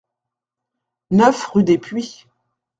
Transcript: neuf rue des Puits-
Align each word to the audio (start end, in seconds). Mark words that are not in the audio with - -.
neuf 1.11 1.45
rue 1.45 1.63
des 1.63 1.77
Puits- 1.77 2.25